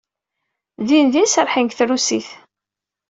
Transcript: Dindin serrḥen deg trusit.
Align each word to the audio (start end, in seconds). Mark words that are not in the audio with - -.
Dindin 0.87 1.25
serrḥen 1.29 1.65
deg 1.67 1.75
trusit. 1.77 2.27